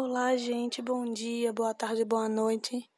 [0.00, 2.88] Olá, gente, bom dia, boa tarde, boa noite.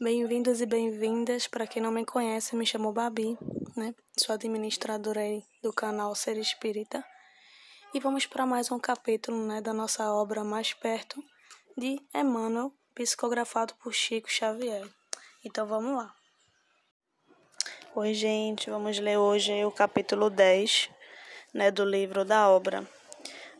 [0.00, 1.48] Bem-vindos e bem-vindas.
[1.48, 3.36] Para quem não me conhece, me chamo Babi,
[3.76, 3.92] né?
[4.16, 7.04] Sou administradora aí do canal Ser Espírita.
[7.92, 11.20] E vamos para mais um capítulo, né, da nossa obra Mais Perto
[11.76, 14.88] de Emmanuel, psicografado por Chico Xavier.
[15.44, 16.14] Então vamos lá.
[17.96, 20.90] Oi, gente, vamos ler hoje o capítulo 10,
[21.52, 22.88] né, do livro da obra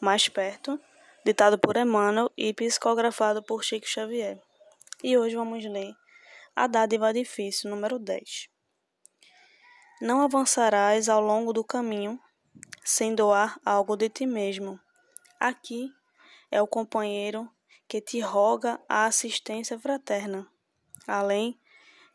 [0.01, 0.81] Mais Perto
[1.27, 4.41] ditado por Emmanuel e psicografado por Chico Xavier.
[5.03, 5.93] E hoje vamos ler
[6.55, 8.49] a dádiva difícil, número 10.
[10.01, 12.17] Não avançarás ao longo do caminho
[12.85, 14.79] sem doar algo de ti mesmo.
[15.41, 15.93] Aqui
[16.49, 17.51] é o companheiro
[17.89, 20.47] que te roga a assistência fraterna.
[21.09, 21.59] Além,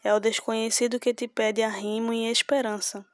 [0.06, 3.06] é o desconhecido que te pede arrimo e esperança.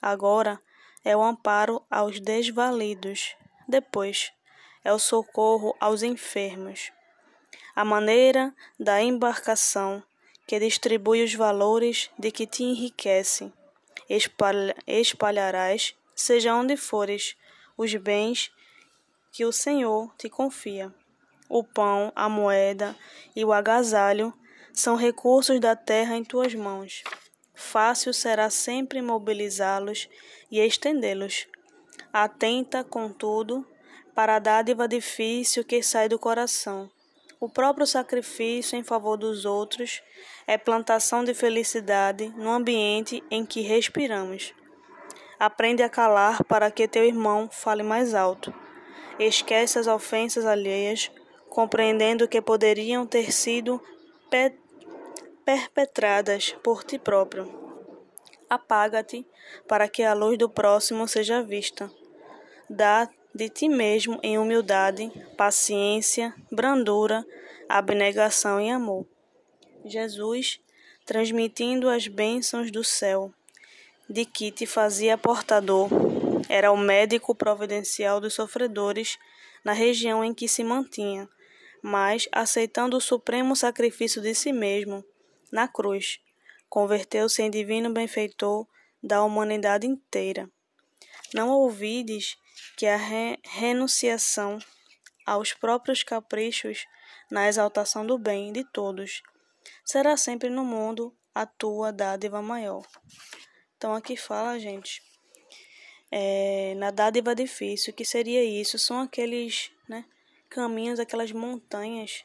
[0.00, 0.60] Agora
[1.04, 3.34] é o amparo aos desvalidos.
[3.66, 4.32] Depois,
[4.84, 6.92] é o socorro aos enfermos.
[7.74, 10.02] A maneira da embarcação
[10.46, 13.52] que distribui os valores de que te enriquece.
[14.86, 17.36] espalharás, seja onde fores,
[17.76, 18.50] os bens
[19.30, 20.92] que o Senhor te confia.
[21.48, 22.96] O pão, a moeda
[23.34, 24.34] e o agasalho
[24.72, 27.04] são recursos da terra em tuas mãos.
[27.54, 30.08] Fácil será sempre mobilizá-los
[30.50, 31.46] e estendê-los.
[32.12, 33.66] Atenta, contudo,
[34.20, 36.90] para a dádiva difícil que sai do coração.
[37.40, 40.02] O próprio sacrifício em favor dos outros
[40.46, 44.52] é plantação de felicidade no ambiente em que respiramos.
[45.38, 48.52] Aprende a calar para que teu irmão fale mais alto.
[49.18, 51.10] Esquece as ofensas alheias,
[51.48, 53.82] compreendendo que poderiam ter sido
[55.46, 57.50] perpetradas por ti próprio.
[58.50, 59.26] Apaga-te
[59.66, 61.90] para que a luz do próximo seja vista.
[62.68, 67.24] Dá de ti mesmo em humildade, paciência, brandura,
[67.68, 69.06] abnegação e amor.
[69.84, 70.60] Jesus,
[71.06, 73.32] transmitindo as bênçãos do céu,
[74.08, 75.88] de que te fazia portador,
[76.48, 79.18] era o médico providencial dos sofredores
[79.64, 81.28] na região em que se mantinha,
[81.82, 85.04] mas, aceitando o supremo sacrifício de si mesmo,
[85.50, 86.20] na cruz,
[86.68, 88.66] converteu-se em divino benfeitor
[89.02, 90.50] da humanidade inteira.
[91.32, 92.36] Não ouvides
[92.76, 94.58] que a re renunciação
[95.26, 96.86] aos próprios caprichos
[97.30, 99.22] na exaltação do bem de todos
[99.84, 102.84] será sempre no mundo a tua dádiva maior.
[103.76, 105.02] Então aqui fala, gente,
[106.10, 108.78] é, na dádiva difícil, que seria isso?
[108.78, 110.04] São aqueles né,
[110.48, 112.24] caminhos, aquelas montanhas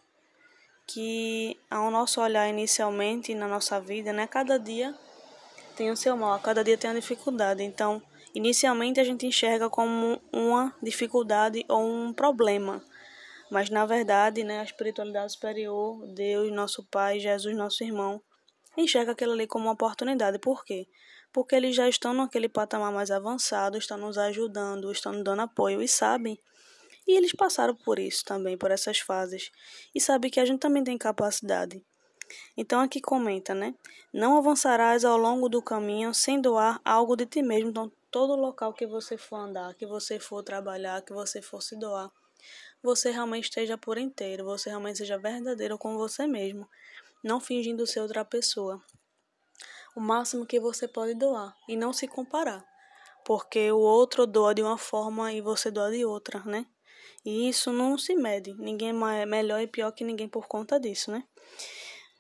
[0.87, 4.95] que ao nosso olhar inicialmente na nossa vida, né, cada dia
[5.75, 7.63] tem o seu mal, cada dia tem uma dificuldade.
[7.63, 8.01] Então,
[8.35, 12.83] Inicialmente a gente enxerga como uma dificuldade ou um problema,
[13.49, 18.21] mas na verdade, né, a espiritualidade superior, Deus, nosso Pai, Jesus, nosso irmão,
[18.77, 20.37] enxerga aquilo ali como uma oportunidade.
[20.37, 20.85] Por quê?
[21.31, 25.81] Porque eles já estão naquele patamar mais avançado, estão nos ajudando, estão nos dando apoio
[25.81, 26.37] e sabem.
[27.07, 29.49] E eles passaram por isso também, por essas fases.
[29.93, 31.81] E sabem que a gente também tem capacidade.
[32.57, 33.75] Então aqui comenta, né?
[34.13, 37.69] Não avançarás ao longo do caminho sem doar algo de ti mesmo.
[37.69, 41.75] Então todo local que você for andar, que você for trabalhar, que você for se
[41.77, 42.09] doar,
[42.81, 46.69] você realmente esteja por inteiro, você realmente seja verdadeiro com você mesmo,
[47.23, 48.81] não fingindo ser outra pessoa.
[49.95, 52.63] O máximo que você pode doar e não se comparar,
[53.25, 56.65] porque o outro doa de uma forma e você doa de outra, né?
[57.25, 58.53] E isso não se mede.
[58.53, 61.23] Ninguém é melhor e pior que ninguém por conta disso, né?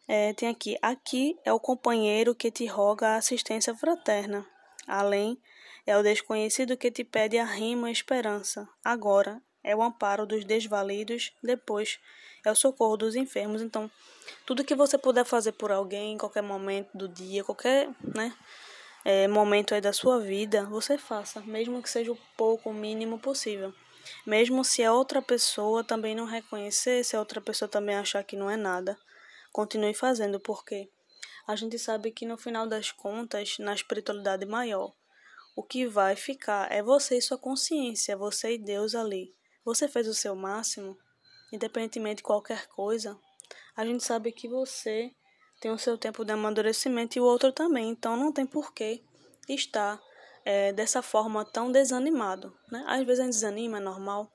[0.07, 4.45] É, tem aqui, aqui é o companheiro que te roga a assistência fraterna,
[4.87, 5.39] além
[5.85, 8.67] é o desconhecido que te pede a rima esperança.
[8.83, 11.31] Agora é o amparo dos desvalidos.
[11.43, 11.99] Depois
[12.45, 13.61] é o socorro dos enfermos.
[13.61, 13.89] Então,
[14.45, 18.33] tudo que você puder fazer por alguém em qualquer momento do dia, qualquer né,
[19.03, 23.19] é, momento aí da sua vida, você faça, mesmo que seja o pouco, o mínimo
[23.19, 23.73] possível.
[24.25, 28.35] Mesmo se a outra pessoa também não reconhecer, se a outra pessoa também achar que
[28.35, 28.95] não é nada,
[29.55, 30.91] continue fazendo, porque
[31.47, 34.93] a gente sabe que no final das contas, na espiritualidade maior,
[35.55, 39.33] o que vai ficar é você e sua consciência, você e Deus ali.
[39.63, 40.97] Você fez o seu máximo,
[41.53, 43.17] independentemente de qualquer coisa.
[43.77, 45.15] A gente sabe que você
[45.61, 49.05] tem o seu tempo de amadurecimento e o outro também, então não tem porquê
[49.47, 50.01] estar
[50.43, 52.53] é, dessa forma tão desanimado.
[52.69, 52.83] Né?
[52.85, 54.29] Às vezes a gente desanima, é normal,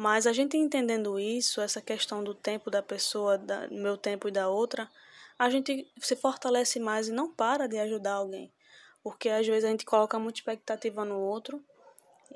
[0.00, 4.30] mas a gente entendendo isso, essa questão do tempo da pessoa, da, meu tempo e
[4.30, 4.88] da outra,
[5.38, 8.52] a gente se fortalece mais e não para de ajudar alguém
[9.02, 11.62] porque às vezes a gente coloca muita expectativa no outro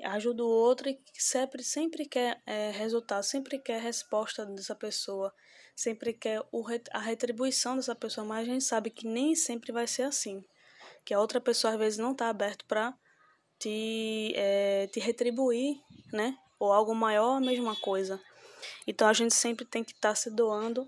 [0.03, 5.33] ajuda o outro e sempre, sempre quer é, resultado, sempre quer resposta dessa pessoa,
[5.73, 9.87] sempre quer o, a retribuição dessa pessoa, mas a gente sabe que nem sempre vai
[9.87, 10.43] ser assim.
[11.05, 12.93] Que a outra pessoa às vezes não está aberta para
[13.57, 15.79] te, é, te retribuir,
[16.11, 16.37] né?
[16.65, 18.19] Ou algo maior, a mesma coisa.
[18.87, 20.87] Então a gente sempre tem que estar tá se doando,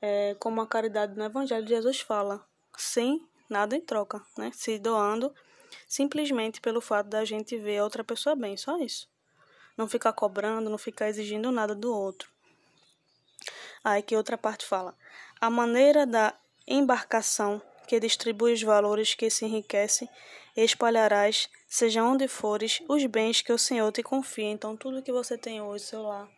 [0.00, 2.46] é, como a caridade no Evangelho de Jesus fala,
[2.76, 4.50] sem nada em troca, né?
[4.54, 5.34] Se doando
[5.88, 9.08] simplesmente pelo fato da gente ver a outra pessoa bem, só isso.
[9.76, 12.30] Não ficar cobrando, não ficar exigindo nada do outro.
[13.84, 14.96] Aí que outra parte fala:
[15.40, 16.34] a maneira da
[16.66, 20.08] embarcação que distribui os valores que se enriquece,
[20.56, 24.50] espalharás, seja onde fores, os bens que o Senhor te confia.
[24.50, 26.28] Então, tudo que você tem hoje, seu lar,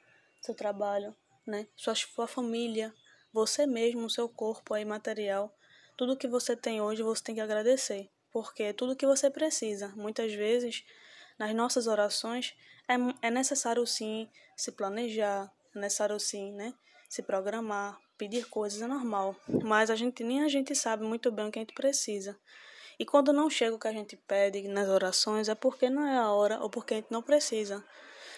[0.43, 1.15] seu trabalho,
[1.47, 2.95] né, sua, sua família,
[3.33, 5.55] você mesmo, seu corpo aí material,
[5.97, 9.89] tudo que você tem hoje, você tem que agradecer porque é tudo que você precisa.
[9.97, 10.85] Muitas vezes,
[11.39, 12.55] nas nossas orações,
[12.89, 16.75] é, é necessário sim se planejar, é necessário sim, né?
[17.09, 19.35] Se programar, pedir coisas é normal,
[19.65, 22.39] mas a gente nem a gente sabe muito bem o que a gente precisa.
[22.99, 26.19] E quando não chega o que a gente pede nas orações é porque não é
[26.19, 27.85] a hora ou porque a gente não precisa.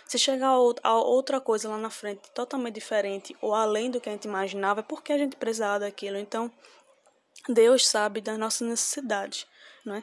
[0.06, 0.48] Se chegar
[0.82, 4.80] a outra coisa lá na frente totalmente diferente ou além do que a gente imaginava,
[4.80, 6.18] é porque a gente precisava daquilo.
[6.18, 6.50] Então,
[7.48, 9.46] Deus sabe das nossas necessidades
[9.84, 10.02] não é?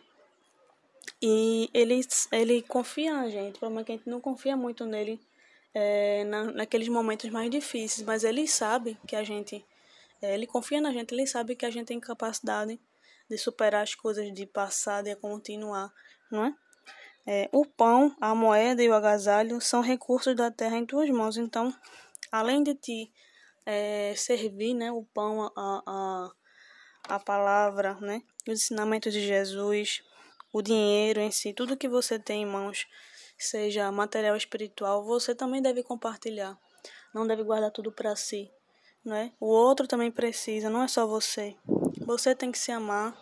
[1.22, 2.02] E ele,
[2.32, 5.20] ele confia na gente, o problema é que a gente não confia muito nele
[5.74, 9.66] é, na, naqueles momentos mais difíceis, mas ele sabe que a gente,
[10.22, 12.80] é, ele confia na gente, ele sabe que a gente tem capacidade
[13.30, 15.92] de superar as coisas, de passar, de continuar,
[16.32, 16.56] não é?
[17.26, 21.38] é o pão, a moeda e o agasalho são recursos da terra em tuas mãos,
[21.38, 21.74] então,
[22.32, 23.12] além de te
[23.66, 26.32] é, servir, né, o pão, a, a,
[27.16, 30.02] a palavra, né, os ensinamentos de Jesus,
[30.54, 32.88] o dinheiro em si, tudo que você tem em mãos,
[33.38, 36.58] seja material espiritual, você também deve compartilhar.
[37.14, 38.52] Não deve guardar tudo para si,
[39.08, 39.32] né?
[39.40, 41.56] O outro também precisa, não é só você.
[42.06, 43.18] Você tem que se amar.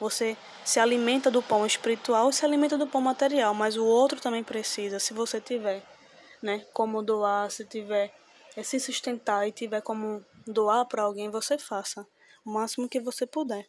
[0.00, 4.42] Você se alimenta do pão espiritual, se alimenta do pão material, mas o outro também
[4.42, 5.82] precisa, se você tiver,
[6.42, 6.66] né?
[6.72, 8.12] Como doar, se tiver
[8.56, 12.06] é se sustentar e tiver como doar para alguém, você faça
[12.44, 13.68] o máximo que você puder.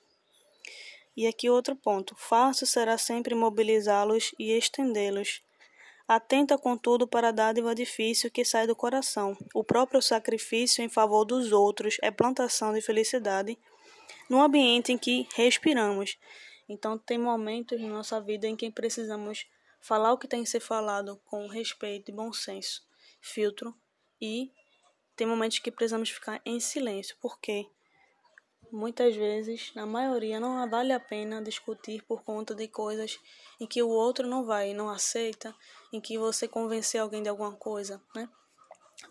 [1.16, 5.42] E aqui outro ponto: fácil será sempre mobilizá-los e estendê-los.
[6.14, 9.38] Atenta, contudo, para a dádiva difícil que sai do coração.
[9.54, 13.58] O próprio sacrifício em favor dos outros é plantação de felicidade
[14.30, 16.18] no ambiente em que respiramos.
[16.68, 19.48] Então, tem momentos na nossa vida em que precisamos
[19.80, 22.86] falar o que tem que ser falado com respeito e bom senso,
[23.22, 23.74] filtro,
[24.20, 24.52] e
[25.16, 27.16] tem momentos que precisamos ficar em silêncio.
[27.22, 27.68] Por quê?
[28.72, 33.20] Muitas vezes, na maioria, não vale a pena discutir por conta de coisas
[33.60, 35.54] em que o outro não vai, não aceita,
[35.92, 38.30] em que você convencer alguém de alguma coisa, né?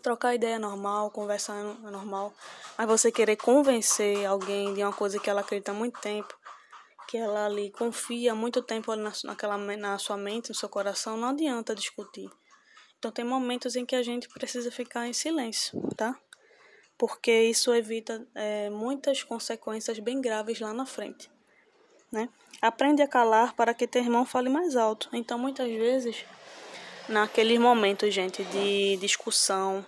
[0.01, 2.33] Trocar ideia é normal, conversar é normal,
[2.77, 6.35] mas você querer convencer alguém de uma coisa que ela acredita há muito tempo,
[7.07, 11.75] que ela ali confia muito tempo naquela, na sua mente, no seu coração, não adianta
[11.75, 12.29] discutir.
[12.97, 16.17] Então tem momentos em que a gente precisa ficar em silêncio, tá?
[17.01, 21.31] Porque isso evita é, muitas consequências bem graves lá na frente.
[22.11, 22.29] Né?
[22.61, 25.09] Aprende a calar para que teu irmão fale mais alto.
[25.11, 26.23] Então, muitas vezes,
[27.09, 29.83] naqueles momentos, gente, de discussão,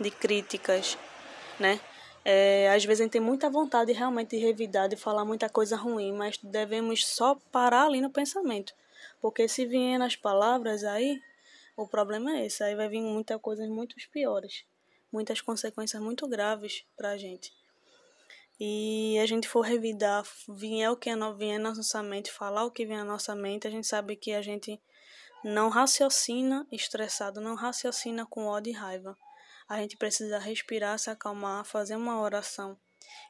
[0.00, 0.96] de críticas,
[1.60, 1.78] né?
[2.24, 5.76] É, às vezes a gente tem muita vontade realmente de revidar, de falar muita coisa
[5.76, 8.72] ruim, mas devemos só parar ali no pensamento.
[9.20, 11.20] Porque se vier nas palavras, aí
[11.76, 14.64] o problema é esse, aí vai vir muitas coisas muito piores
[15.16, 17.50] muitas consequências muito graves para a gente.
[18.60, 22.84] E a gente for revidar, vier o que vier na nossa mente, falar o que
[22.84, 24.78] vem na nossa mente, a gente sabe que a gente
[25.42, 29.16] não raciocina estressado, não raciocina com ódio e raiva.
[29.66, 32.78] A gente precisa respirar, se acalmar, fazer uma oração,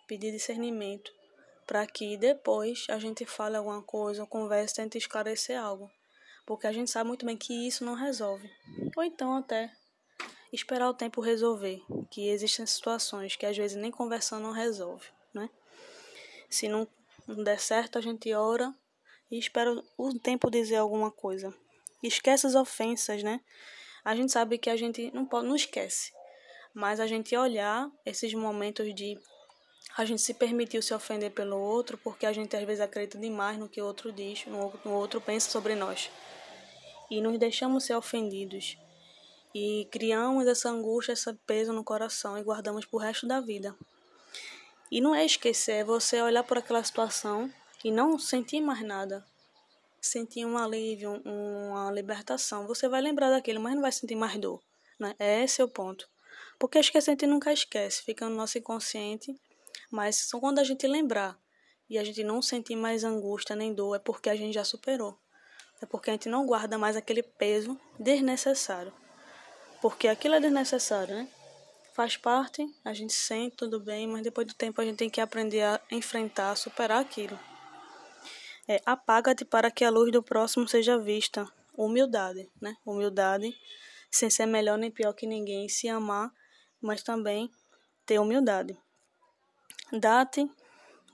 [0.08, 1.12] pedir discernimento,
[1.66, 5.88] para que depois a gente fale alguma coisa, converse, tente esclarecer algo.
[6.44, 8.48] Porque a gente sabe muito bem que isso não resolve.
[8.96, 9.72] Ou então até
[10.52, 15.50] esperar o tempo resolver, que existem situações que às vezes nem conversando não resolve, né?
[16.48, 16.86] Se não
[17.26, 18.74] der certo, a gente ora
[19.30, 21.52] e espera o tempo dizer alguma coisa.
[22.02, 23.40] Esquece as ofensas, né?
[24.04, 26.12] A gente sabe que a gente não pode, não esquece,
[26.72, 29.18] mas a gente olhar esses momentos de
[29.96, 33.58] a gente se permitiu se ofender pelo outro, porque a gente às vezes acredita demais
[33.58, 36.10] no que o outro diz, no, outro pensa sobre nós.
[37.10, 38.76] E nos deixamos ser ofendidos
[39.58, 43.74] e criamos essa angústia, esse peso no coração e guardamos pro resto da vida.
[44.90, 47.50] E não é esquecer, é você olhar por aquela situação
[47.82, 49.24] e não sentir mais nada.
[49.98, 52.66] sentir um alívio, uma libertação.
[52.66, 54.60] Você vai lembrar daquilo, mas não vai sentir mais dor.
[55.00, 55.14] Né?
[55.18, 56.06] É esse o ponto.
[56.58, 59.34] Porque esquecer a gente nunca esquece, fica no nosso inconsciente.
[59.90, 61.34] Mas só quando a gente lembrar
[61.88, 65.18] e a gente não sentir mais angústia nem dor, é porque a gente já superou.
[65.80, 68.92] É porque a gente não guarda mais aquele peso desnecessário.
[69.88, 71.28] Porque aquilo é desnecessário, né?
[71.94, 75.20] Faz parte, a gente sente tudo bem, mas depois do tempo a gente tem que
[75.20, 77.38] aprender a enfrentar, a superar aquilo.
[78.66, 81.46] É, apaga-te para que a luz do próximo seja vista.
[81.72, 82.76] Humildade, né?
[82.84, 83.56] Humildade,
[84.10, 86.32] sem ser melhor nem pior que ninguém, se amar,
[86.80, 87.48] mas também
[88.04, 88.76] ter humildade.
[89.92, 90.50] Dá-te,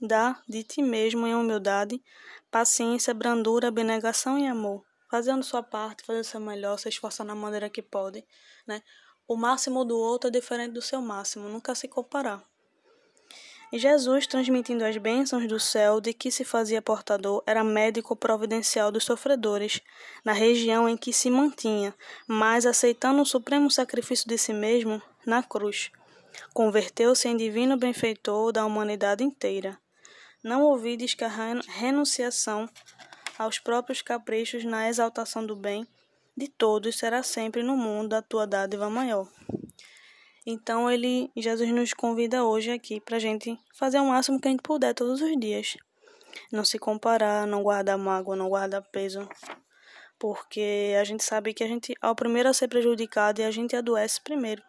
[0.00, 2.02] dá de ti mesmo em humildade,
[2.50, 4.82] paciência, brandura, abnegação e amor.
[5.12, 8.25] Fazendo sua parte, fazendo seu melhor, se esforçando na maneira que pode,
[8.66, 8.83] né?
[9.28, 12.42] O máximo do outro é diferente do seu máximo, nunca se comparar.
[13.71, 18.90] E Jesus, transmitindo as bênçãos do céu de que se fazia portador, era médico providencial
[18.90, 19.83] dos sofredores,
[20.25, 21.95] na região em que se mantinha,
[22.26, 25.92] mas aceitando o supremo sacrifício de si mesmo na cruz.
[26.54, 29.78] Converteu-se em divino benfeitor da humanidade inteira.
[30.42, 32.66] Não ouvides que a renunciação
[33.42, 35.87] aos próprios caprichos na exaltação do bem
[36.37, 39.28] de todos será sempre no mundo a tua dádiva maior.
[40.44, 44.50] Então ele, Jesus nos convida hoje aqui para a gente fazer o máximo que a
[44.50, 45.76] gente puder todos os dias.
[46.50, 49.28] Não se comparar, não guardar mágoa, não guardar peso.
[50.18, 53.76] Porque a gente sabe que a gente, ao primeiro a ser prejudicado, e a gente
[53.76, 54.62] adoece primeiro.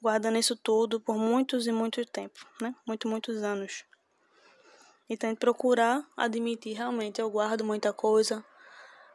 [0.00, 2.74] Guardando isso tudo por muitos e muitos tempo, né?
[2.86, 3.84] Muito, muitos anos.
[5.08, 8.44] Então, procurar admitir realmente eu guardo muita coisa,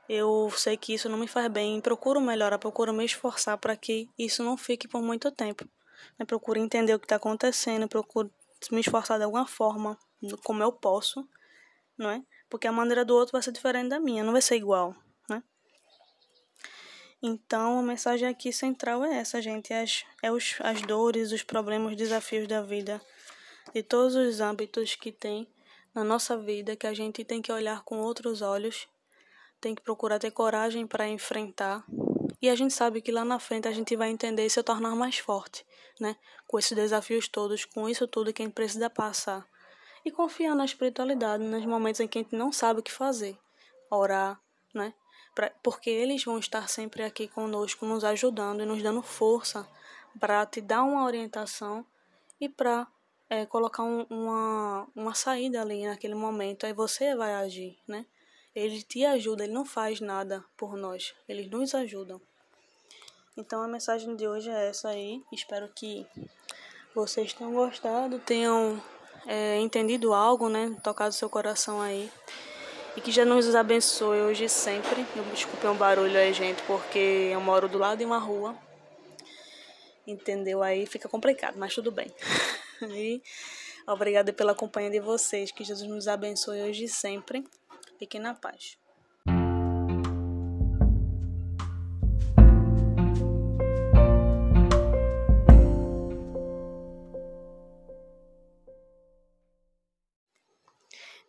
[0.08, 4.10] eu sei que isso não me faz bem, procuro melhorar, procuro me esforçar para que
[4.18, 5.66] isso não fique por muito tempo.
[6.20, 8.32] Eu procuro entender o que está acontecendo, procuro
[8.72, 9.98] me esforçar de alguma forma,
[10.44, 11.28] como eu posso,
[11.98, 12.24] não é?
[12.50, 14.96] Porque a maneira do outro vai ser diferente da minha, não vai ser igual,
[15.30, 15.44] né?
[17.22, 21.92] Então, a mensagem aqui central é essa, gente, as, é os, as dores, os problemas,
[21.92, 23.02] os desafios da vida,
[23.74, 25.48] de todos os âmbitos que tem
[25.94, 28.88] na nossa vida, que a gente tem que olhar com outros olhos
[29.62, 31.86] tem que procurar ter coragem para enfrentar.
[32.42, 34.96] E a gente sabe que lá na frente a gente vai entender e se tornar
[34.96, 35.64] mais forte,
[36.00, 36.16] né?
[36.48, 39.48] Com esses desafios todos, com isso tudo que a gente precisa passar.
[40.04, 43.38] E confiar na espiritualidade, nos momentos em que a gente não sabe o que fazer.
[43.92, 44.42] Orar,
[44.74, 44.96] né?
[45.36, 49.70] Pra, porque eles vão estar sempre aqui conosco, nos ajudando e nos dando força
[50.20, 51.86] para te dar uma orientação
[52.40, 52.88] e para
[53.32, 56.66] é, colocar um, uma, uma saída ali naquele momento.
[56.66, 58.06] Aí você vai agir, né?
[58.54, 62.20] Ele te ajuda, ele não faz nada por nós, eles nos ajudam.
[63.38, 65.24] Então a mensagem de hoje é essa aí.
[65.32, 66.06] Espero que
[66.94, 68.84] vocês tenham gostado, tenham
[69.26, 70.76] é, entendido algo, né?
[70.84, 72.12] Tocado seu coração aí.
[72.98, 75.06] E que já nos abençoe hoje e sempre.
[75.16, 78.54] Eu desculpe um barulho aí, gente, porque eu moro do lado de uma rua.
[80.06, 80.62] Entendeu?
[80.62, 82.14] Aí fica complicado, mas tudo bem.
[82.90, 83.22] e
[83.88, 85.52] obrigada pela companhia de vocês.
[85.52, 87.46] Que Jesus nos abençoe hoje e sempre.
[87.98, 88.78] Fiquem na paz.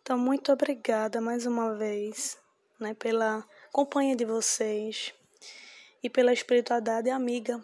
[0.03, 2.37] Então, muito obrigada mais uma vez
[2.77, 5.13] né, pela companhia de vocês
[6.03, 7.63] e pela espiritualidade amiga,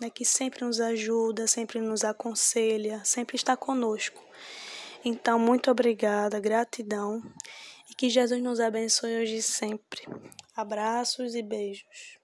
[0.00, 4.22] né, que sempre nos ajuda, sempre nos aconselha, sempre está conosco.
[5.04, 7.22] Então, muito obrigada, gratidão.
[7.90, 10.02] E que Jesus nos abençoe hoje e sempre.
[10.54, 12.17] Abraços e beijos.